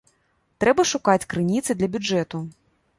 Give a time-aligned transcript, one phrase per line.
[0.65, 2.47] Трэба шукаць крыніцы для бюджэту.